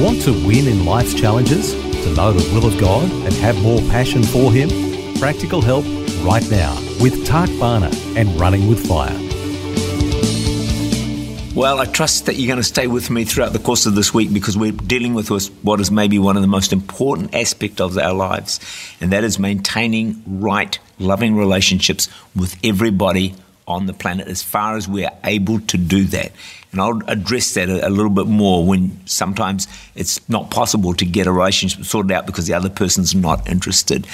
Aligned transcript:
Want 0.00 0.22
to 0.22 0.32
win 0.32 0.66
in 0.66 0.86
life's 0.86 1.12
challenges? 1.12 1.74
To 1.74 2.14
know 2.14 2.32
the 2.32 2.54
will 2.54 2.64
of 2.64 2.80
God 2.80 3.04
and 3.10 3.34
have 3.34 3.60
more 3.62 3.80
passion 3.90 4.22
for 4.22 4.50
Him? 4.50 4.70
Practical 5.18 5.60
help 5.60 5.84
right 6.24 6.50
now 6.50 6.74
with 7.02 7.26
Tak 7.26 7.50
Bhana 7.60 7.90
and 8.16 8.40
Running 8.40 8.66
with 8.66 8.88
Fire. 8.88 9.14
Well, 11.54 11.80
I 11.80 11.84
trust 11.84 12.24
that 12.24 12.36
you're 12.36 12.46
going 12.46 12.56
to 12.56 12.62
stay 12.62 12.86
with 12.86 13.10
me 13.10 13.26
throughout 13.26 13.52
the 13.52 13.58
course 13.58 13.84
of 13.84 13.94
this 13.94 14.14
week 14.14 14.32
because 14.32 14.56
we're 14.56 14.72
dealing 14.72 15.12
with 15.12 15.28
what 15.62 15.80
is 15.80 15.90
maybe 15.90 16.18
one 16.18 16.34
of 16.34 16.40
the 16.40 16.48
most 16.48 16.72
important 16.72 17.34
aspects 17.34 17.82
of 17.82 17.98
our 17.98 18.14
lives, 18.14 18.58
and 19.02 19.12
that 19.12 19.22
is 19.22 19.38
maintaining 19.38 20.22
right, 20.26 20.78
loving 20.98 21.36
relationships 21.36 22.08
with 22.34 22.56
everybody 22.64 23.34
on 23.70 23.86
the 23.86 23.92
planet 23.92 24.28
as 24.28 24.42
far 24.42 24.76
as 24.76 24.88
we're 24.88 25.10
able 25.24 25.60
to 25.60 25.78
do 25.78 26.04
that. 26.04 26.32
And 26.72 26.80
I'll 26.80 27.00
address 27.08 27.54
that 27.54 27.68
a, 27.68 27.86
a, 27.86 27.90
little 27.90 28.10
bit 28.10 28.26
more 28.26 28.64
when 28.64 29.00
sometimes 29.06 29.66
it's 29.94 30.26
not 30.28 30.50
possible 30.50 30.94
to 30.94 31.04
get 31.04 31.26
a 31.26 31.32
relationship 31.32 31.84
sorted 31.84 32.12
out 32.12 32.26
because 32.26 32.46
the 32.46 32.54
other 32.54 32.70
person's 32.70 33.14
not 33.14 33.48
interested. 33.48 34.06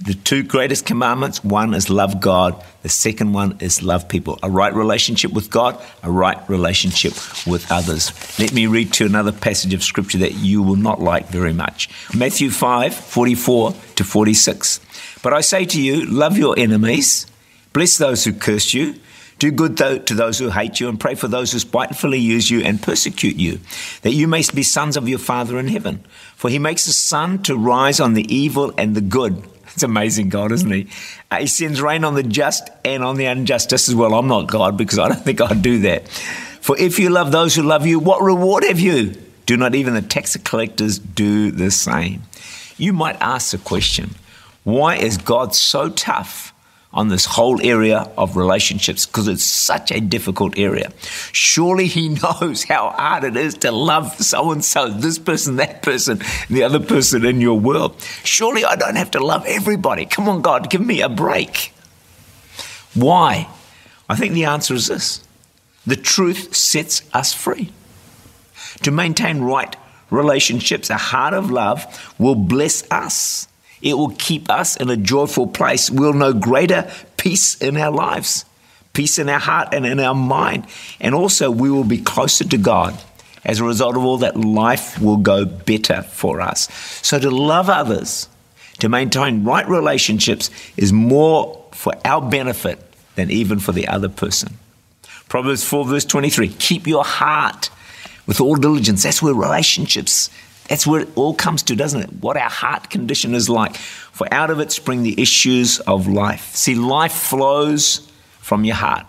The 0.00 0.14
two 0.14 0.44
greatest 0.44 0.86
commandments 0.86 1.42
one 1.42 1.74
is 1.74 1.90
love 1.90 2.20
God, 2.20 2.62
the 2.82 2.88
second 2.88 3.32
one 3.32 3.56
is 3.58 3.82
love 3.82 4.08
people. 4.08 4.38
A 4.44 4.50
right 4.50 4.72
relationship 4.72 5.32
with 5.32 5.50
God, 5.50 5.82
a 6.04 6.10
right 6.10 6.38
relationship 6.48 7.14
with 7.48 7.66
others. 7.72 8.12
Let 8.38 8.52
me 8.52 8.68
read 8.68 8.92
to 8.94 9.06
another 9.06 9.32
passage 9.32 9.74
of 9.74 9.82
scripture 9.82 10.18
that 10.18 10.34
you 10.34 10.62
will 10.62 10.76
not 10.76 11.00
like 11.00 11.26
very 11.28 11.52
much 11.52 11.88
Matthew 12.14 12.50
5 12.50 12.94
44 12.94 13.72
to 13.96 14.04
46. 14.04 14.80
But 15.20 15.32
I 15.32 15.40
say 15.40 15.64
to 15.64 15.82
you, 15.82 16.06
love 16.06 16.38
your 16.38 16.56
enemies, 16.56 17.26
bless 17.78 17.96
those 17.96 18.24
who 18.24 18.32
curse 18.32 18.74
you. 18.74 18.92
Do 19.38 19.52
good 19.52 19.76
to 19.76 20.14
those 20.14 20.40
who 20.40 20.50
hate 20.50 20.80
you, 20.80 20.88
and 20.88 20.98
pray 20.98 21.14
for 21.14 21.28
those 21.28 21.52
who 21.52 21.60
spitefully 21.60 22.18
use 22.18 22.50
you 22.50 22.60
and 22.62 22.82
persecute 22.82 23.36
you, 23.36 23.60
that 24.02 24.14
you 24.14 24.26
may 24.26 24.42
be 24.52 24.64
sons 24.64 24.96
of 24.96 25.08
your 25.08 25.20
Father 25.20 25.60
in 25.60 25.68
heaven. 25.68 26.02
For 26.34 26.50
he 26.50 26.58
makes 26.58 26.86
the 26.86 26.92
sun 26.92 27.40
to 27.44 27.56
rise 27.56 28.00
on 28.00 28.14
the 28.14 28.34
evil 28.34 28.74
and 28.76 28.96
the 28.96 29.00
good. 29.00 29.44
It's 29.74 29.84
amazing, 29.84 30.28
God, 30.28 30.50
isn't 30.50 30.72
he? 30.72 30.88
Uh, 31.30 31.38
he 31.38 31.46
sends 31.46 31.80
rain 31.80 32.02
on 32.02 32.16
the 32.16 32.24
just 32.24 32.68
and 32.84 33.04
on 33.04 33.14
the 33.14 33.26
unjust 33.26 33.70
just 33.70 33.88
as 33.88 33.94
well. 33.94 34.12
I'm 34.14 34.26
not 34.26 34.48
God 34.48 34.76
because 34.76 34.98
I 34.98 35.06
don't 35.06 35.22
think 35.22 35.40
I'd 35.40 35.62
do 35.62 35.82
that. 35.82 36.08
For 36.08 36.76
if 36.76 36.98
you 36.98 37.10
love 37.10 37.30
those 37.30 37.54
who 37.54 37.62
love 37.62 37.86
you, 37.86 38.00
what 38.00 38.20
reward 38.20 38.64
have 38.64 38.80
you? 38.80 39.14
Do 39.46 39.56
not 39.56 39.76
even 39.76 39.94
the 39.94 40.02
tax 40.02 40.36
collectors 40.38 40.98
do 40.98 41.52
the 41.52 41.70
same? 41.70 42.22
You 42.76 42.92
might 42.92 43.18
ask 43.20 43.52
the 43.52 43.58
question 43.58 44.16
why 44.64 44.96
is 44.96 45.16
God 45.16 45.54
so 45.54 45.90
tough? 45.90 46.52
On 46.92 47.08
this 47.08 47.26
whole 47.26 47.60
area 47.60 48.10
of 48.16 48.36
relationships 48.36 49.04
because 49.04 49.28
it's 49.28 49.44
such 49.44 49.92
a 49.92 50.00
difficult 50.00 50.58
area. 50.58 50.90
Surely 51.32 51.86
he 51.86 52.08
knows 52.22 52.64
how 52.64 52.90
hard 52.90 53.24
it 53.24 53.36
is 53.36 53.54
to 53.54 53.70
love 53.70 54.14
so 54.16 54.52
and 54.52 54.64
so, 54.64 54.88
this 54.88 55.18
person, 55.18 55.56
that 55.56 55.82
person, 55.82 56.20
the 56.48 56.62
other 56.62 56.80
person 56.80 57.24
in 57.24 57.40
your 57.40 57.58
world. 57.58 58.00
Surely 58.24 58.64
I 58.64 58.76
don't 58.76 58.96
have 58.96 59.10
to 59.12 59.24
love 59.24 59.44
everybody. 59.46 60.06
Come 60.06 60.28
on, 60.28 60.40
God, 60.40 60.70
give 60.70 60.84
me 60.84 61.02
a 61.02 61.08
break. 61.08 61.74
Why? 62.94 63.48
I 64.08 64.16
think 64.16 64.32
the 64.32 64.44
answer 64.44 64.74
is 64.74 64.88
this 64.88 65.24
the 65.86 65.96
truth 65.96 66.54
sets 66.54 67.02
us 67.12 67.32
free. 67.32 67.72
To 68.82 68.90
maintain 68.90 69.40
right 69.40 69.74
relationships, 70.10 70.90
a 70.90 70.96
heart 70.96 71.34
of 71.34 71.50
love 71.50 72.14
will 72.18 72.34
bless 72.34 72.90
us 72.90 73.48
it 73.82 73.94
will 73.94 74.10
keep 74.10 74.50
us 74.50 74.76
in 74.76 74.90
a 74.90 74.96
joyful 74.96 75.46
place. 75.46 75.90
We'll 75.90 76.12
know 76.12 76.32
greater 76.32 76.90
peace 77.16 77.54
in 77.56 77.76
our 77.76 77.90
lives, 77.90 78.44
peace 78.92 79.18
in 79.18 79.28
our 79.28 79.38
heart 79.38 79.68
and 79.72 79.86
in 79.86 80.00
our 80.00 80.14
mind. 80.14 80.66
And 81.00 81.14
also, 81.14 81.50
we 81.50 81.70
will 81.70 81.84
be 81.84 81.98
closer 81.98 82.44
to 82.44 82.58
God. 82.58 82.98
As 83.44 83.60
a 83.60 83.64
result 83.64 83.96
of 83.96 84.04
all 84.04 84.18
that, 84.18 84.36
life 84.36 85.00
will 85.00 85.16
go 85.16 85.44
better 85.44 86.02
for 86.02 86.40
us. 86.40 86.68
So, 87.02 87.18
to 87.18 87.30
love 87.30 87.70
others, 87.70 88.28
to 88.80 88.88
maintain 88.88 89.44
right 89.44 89.68
relationships, 89.68 90.50
is 90.76 90.92
more 90.92 91.64
for 91.72 91.92
our 92.04 92.20
benefit 92.20 92.80
than 93.14 93.30
even 93.30 93.58
for 93.58 93.72
the 93.72 93.88
other 93.88 94.08
person. 94.08 94.58
Proverbs 95.28 95.62
4, 95.64 95.86
verse 95.86 96.04
23 96.04 96.48
keep 96.48 96.86
your 96.86 97.04
heart 97.04 97.70
with 98.26 98.40
all 98.40 98.56
diligence. 98.56 99.02
That's 99.02 99.22
where 99.22 99.34
relationships 99.34 100.30
that's 100.68 100.86
where 100.86 101.00
it 101.00 101.08
all 101.16 101.34
comes 101.34 101.62
to, 101.64 101.76
doesn't 101.76 102.00
it? 102.00 102.12
What 102.20 102.36
our 102.36 102.50
heart 102.50 102.90
condition 102.90 103.34
is 103.34 103.48
like. 103.48 103.76
For 103.76 104.32
out 104.32 104.50
of 104.50 104.60
it 104.60 104.70
spring 104.70 105.02
the 105.02 105.20
issues 105.20 105.80
of 105.80 106.06
life. 106.06 106.54
See, 106.54 106.74
life 106.74 107.12
flows 107.12 108.10
from 108.40 108.64
your 108.64 108.76
heart. 108.76 109.06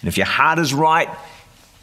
And 0.00 0.08
if 0.08 0.16
your 0.16 0.26
heart 0.26 0.58
is 0.58 0.72
right, 0.72 1.08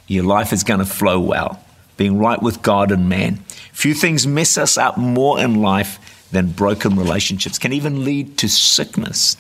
your 0.07 0.23
life 0.23 0.52
is 0.52 0.63
going 0.63 0.79
to 0.79 0.85
flow 0.85 1.19
well, 1.19 1.63
being 1.97 2.19
right 2.19 2.41
with 2.41 2.62
God 2.62 2.91
and 2.91 3.07
man. 3.07 3.38
Few 3.72 3.94
things 3.94 4.25
mess 4.25 4.57
us 4.57 4.78
up 4.78 4.97
more 4.97 5.40
in 5.40 5.62
life 5.62 6.00
than 6.31 6.50
broken 6.50 6.96
relationships, 6.96 7.59
can 7.59 7.73
even 7.73 8.03
lead 8.03 8.38
to 8.40 8.50
sickness. 8.50 9.38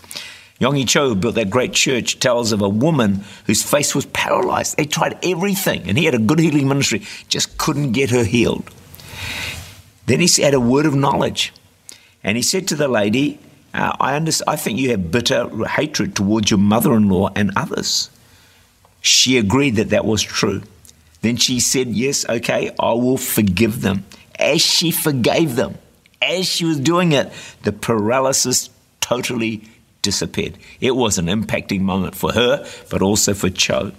Yonggi 0.61 0.87
Cho, 0.87 1.09
who 1.09 1.15
built 1.15 1.35
that 1.35 1.49
great 1.49 1.73
church, 1.73 2.19
tells 2.19 2.51
of 2.51 2.61
a 2.61 2.69
woman 2.69 3.23
whose 3.47 3.63
face 3.63 3.95
was 3.95 4.05
paralyzed. 4.07 4.77
They 4.77 4.85
tried 4.85 5.17
everything, 5.23 5.89
and 5.89 5.97
he 5.97 6.05
had 6.05 6.13
a 6.13 6.19
good 6.19 6.39
healing 6.39 6.67
ministry, 6.67 7.01
just 7.27 7.57
couldn't 7.57 7.93
get 7.93 8.11
her 8.11 8.23
healed. 8.23 8.69
Then 10.05 10.19
he 10.19 10.27
said 10.27 10.53
a 10.53 10.59
word 10.59 10.85
of 10.85 10.95
knowledge. 10.95 11.53
And 12.23 12.37
he 12.37 12.43
said 12.43 12.67
to 12.69 12.75
the 12.75 12.87
lady, 12.87 13.39
uh, 13.73 13.95
I, 13.99 14.15
understand, 14.15 14.49
I 14.49 14.55
think 14.55 14.79
you 14.79 14.91
have 14.91 15.11
bitter 15.11 15.47
hatred 15.65 16.15
towards 16.15 16.51
your 16.51 16.59
mother 16.59 16.93
in 16.93 17.09
law 17.09 17.29
and 17.35 17.51
others. 17.55 18.09
She 19.01 19.37
agreed 19.37 19.75
that 19.75 19.89
that 19.89 20.05
was 20.05 20.21
true. 20.21 20.61
Then 21.21 21.37
she 21.37 21.59
said, 21.59 21.87
Yes, 21.87 22.27
okay, 22.27 22.71
I 22.79 22.93
will 22.93 23.17
forgive 23.17 23.81
them. 23.81 24.05
As 24.37 24.61
she 24.61 24.91
forgave 24.91 25.55
them, 25.55 25.77
as 26.21 26.47
she 26.47 26.65
was 26.65 26.79
doing 26.79 27.11
it, 27.11 27.31
the 27.63 27.71
paralysis 27.71 28.69
totally 28.99 29.63
disappeared. 30.01 30.57
It 30.79 30.95
was 30.95 31.17
an 31.17 31.27
impacting 31.27 31.81
moment 31.81 32.15
for 32.15 32.33
her, 32.33 32.67
but 32.89 33.01
also 33.01 33.33
for 33.33 33.49
Cho. 33.49 33.91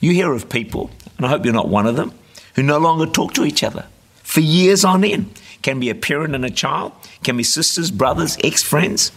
You 0.00 0.12
hear 0.12 0.32
of 0.32 0.48
people, 0.48 0.90
and 1.16 1.26
I 1.26 1.28
hope 1.30 1.44
you're 1.44 1.54
not 1.54 1.68
one 1.68 1.86
of 1.86 1.96
them, 1.96 2.12
who 2.54 2.62
no 2.62 2.78
longer 2.78 3.06
talk 3.06 3.34
to 3.34 3.44
each 3.44 3.62
other 3.62 3.86
for 4.28 4.40
years 4.40 4.84
on 4.84 5.02
end. 5.04 5.40
Can 5.62 5.80
be 5.80 5.90
a 5.90 5.94
parent 5.94 6.34
and 6.34 6.44
a 6.44 6.50
child, 6.50 6.92
can 7.24 7.36
be 7.36 7.42
sisters, 7.42 7.90
brothers, 7.90 8.36
ex 8.44 8.62
friends. 8.62 9.10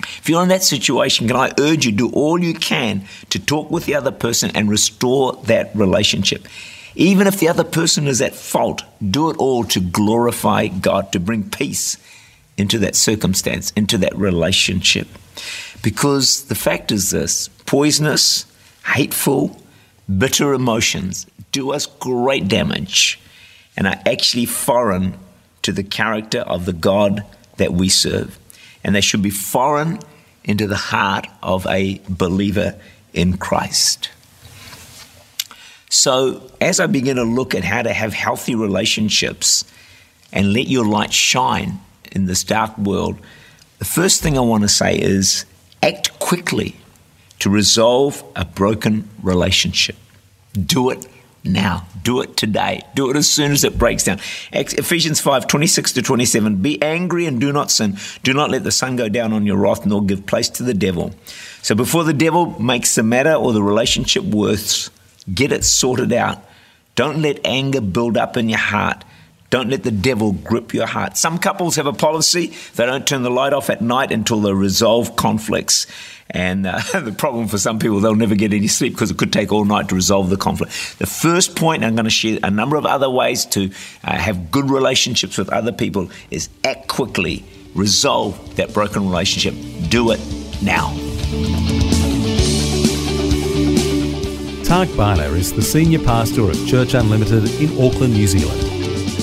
If 0.00 0.28
you're 0.28 0.42
in 0.42 0.48
that 0.48 0.64
situation, 0.64 1.28
can 1.28 1.36
I 1.36 1.52
urge 1.58 1.86
you 1.86 1.92
do 1.92 2.10
all 2.10 2.42
you 2.42 2.52
can 2.52 3.04
to 3.30 3.38
talk 3.38 3.70
with 3.70 3.86
the 3.86 3.94
other 3.94 4.10
person 4.10 4.50
and 4.54 4.68
restore 4.68 5.34
that 5.44 5.70
relationship? 5.74 6.46
Even 6.96 7.26
if 7.26 7.38
the 7.38 7.48
other 7.48 7.64
person 7.64 8.06
is 8.08 8.20
at 8.20 8.34
fault, 8.34 8.82
do 9.08 9.30
it 9.30 9.36
all 9.38 9.64
to 9.64 9.80
glorify 9.80 10.66
God, 10.66 11.12
to 11.12 11.20
bring 11.20 11.48
peace 11.48 11.96
into 12.58 12.78
that 12.80 12.96
circumstance, 12.96 13.70
into 13.76 13.96
that 13.98 14.16
relationship. 14.16 15.06
Because 15.82 16.44
the 16.46 16.54
fact 16.54 16.90
is 16.92 17.10
this 17.10 17.48
poisonous, 17.66 18.46
hateful, 18.84 19.60
bitter 20.18 20.52
emotions 20.52 21.26
do 21.52 21.70
us 21.70 21.86
great 21.86 22.48
damage 22.48 23.20
and 23.76 23.86
are 23.86 24.00
actually 24.06 24.46
foreign 24.46 25.18
to 25.62 25.72
the 25.72 25.82
character 25.82 26.40
of 26.40 26.64
the 26.64 26.72
God 26.72 27.24
that 27.56 27.72
we 27.72 27.88
serve. 27.88 28.38
And 28.82 28.94
they 28.94 29.00
should 29.00 29.22
be 29.22 29.30
foreign 29.30 29.98
into 30.44 30.66
the 30.66 30.76
heart 30.76 31.26
of 31.42 31.66
a 31.66 32.00
believer 32.08 32.78
in 33.12 33.38
Christ. 33.38 34.10
So, 35.88 36.50
as 36.60 36.80
I 36.80 36.86
begin 36.86 37.16
to 37.16 37.24
look 37.24 37.54
at 37.54 37.64
how 37.64 37.82
to 37.82 37.92
have 37.92 38.12
healthy 38.12 38.54
relationships 38.54 39.64
and 40.32 40.52
let 40.52 40.66
your 40.66 40.84
light 40.84 41.12
shine 41.12 41.80
in 42.10 42.26
this 42.26 42.42
dark 42.42 42.76
world, 42.76 43.16
the 43.78 43.84
first 43.84 44.22
thing 44.22 44.36
I 44.36 44.40
want 44.40 44.62
to 44.62 44.68
say 44.68 44.98
is 44.98 45.46
act 45.82 46.18
quickly 46.18 46.76
to 47.38 47.48
resolve 47.48 48.24
a 48.34 48.44
broken 48.44 49.08
relationship. 49.22 49.96
Do 50.52 50.90
it 50.90 51.06
now. 51.44 51.86
Do 52.02 52.20
it 52.20 52.36
today. 52.36 52.82
Do 52.94 53.10
it 53.10 53.16
as 53.16 53.30
soon 53.30 53.52
as 53.52 53.64
it 53.64 53.78
breaks 53.78 54.04
down. 54.04 54.18
Ephesians 54.52 55.20
5 55.20 55.46
26 55.46 55.92
to 55.92 56.02
27. 56.02 56.56
Be 56.62 56.82
angry 56.82 57.26
and 57.26 57.40
do 57.40 57.52
not 57.52 57.70
sin. 57.70 57.96
Do 58.22 58.34
not 58.34 58.50
let 58.50 58.64
the 58.64 58.72
sun 58.72 58.96
go 58.96 59.08
down 59.08 59.32
on 59.32 59.46
your 59.46 59.56
wrath, 59.56 59.86
nor 59.86 60.04
give 60.04 60.26
place 60.26 60.48
to 60.50 60.62
the 60.62 60.74
devil. 60.74 61.14
So 61.62 61.74
before 61.74 62.04
the 62.04 62.12
devil 62.12 62.58
makes 62.60 62.94
the 62.94 63.02
matter 63.02 63.34
or 63.34 63.52
the 63.52 63.62
relationship 63.62 64.24
worse, 64.24 64.90
Get 65.32 65.52
it 65.52 65.64
sorted 65.64 66.12
out. 66.12 66.42
Don't 66.94 67.22
let 67.22 67.44
anger 67.44 67.80
build 67.80 68.16
up 68.16 68.36
in 68.36 68.48
your 68.48 68.58
heart. 68.58 69.04
Don't 69.54 69.70
let 69.70 69.84
the 69.84 69.92
devil 69.92 70.32
grip 70.32 70.74
your 70.74 70.86
heart. 70.86 71.16
Some 71.16 71.38
couples 71.38 71.76
have 71.76 71.86
a 71.86 71.92
policy 71.92 72.52
they 72.74 72.86
don't 72.86 73.06
turn 73.06 73.22
the 73.22 73.30
light 73.30 73.52
off 73.52 73.70
at 73.70 73.80
night 73.80 74.10
until 74.10 74.40
they 74.40 74.52
resolve 74.52 75.14
conflicts. 75.14 75.86
And 76.28 76.66
uh, 76.66 76.80
the 76.92 77.14
problem 77.16 77.46
for 77.46 77.56
some 77.56 77.78
people, 77.78 78.00
they'll 78.00 78.16
never 78.16 78.34
get 78.34 78.52
any 78.52 78.66
sleep 78.66 78.94
because 78.94 79.12
it 79.12 79.16
could 79.16 79.32
take 79.32 79.52
all 79.52 79.64
night 79.64 79.90
to 79.90 79.94
resolve 79.94 80.28
the 80.28 80.36
conflict. 80.36 80.98
The 80.98 81.06
first 81.06 81.54
point, 81.54 81.84
I'm 81.84 81.94
going 81.94 82.02
to 82.02 82.10
share 82.10 82.40
a 82.42 82.50
number 82.50 82.74
of 82.74 82.84
other 82.84 83.08
ways 83.08 83.44
to 83.54 83.70
uh, 84.02 84.16
have 84.16 84.50
good 84.50 84.68
relationships 84.70 85.38
with 85.38 85.48
other 85.50 85.70
people, 85.70 86.10
is 86.32 86.48
act 86.64 86.88
quickly, 86.88 87.44
resolve 87.76 88.56
that 88.56 88.74
broken 88.74 89.08
relationship. 89.08 89.54
Do 89.88 90.10
it 90.10 90.18
now. 90.64 90.88
Tak 94.64 94.88
Bhana 94.96 95.28
is 95.36 95.52
the 95.52 95.62
senior 95.62 96.00
pastor 96.00 96.50
of 96.50 96.66
Church 96.66 96.94
Unlimited 96.94 97.48
in 97.60 97.70
Auckland, 97.80 98.14
New 98.14 98.26
Zealand. 98.26 98.74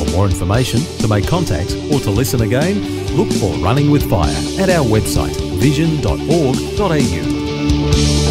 For 0.02 0.10
more 0.16 0.26
information, 0.26 0.82
to 0.98 1.08
make 1.08 1.28
contact, 1.28 1.76
or 1.94 2.00
to 2.00 2.10
listen 2.10 2.42
again, 2.42 2.82
look 3.16 3.32
for 3.34 3.54
Running 3.64 3.92
with 3.92 4.10
Fire 4.10 4.34
at 4.60 4.72
our 4.72 4.84
website 4.84 5.40
vision.org.au. 5.60 8.31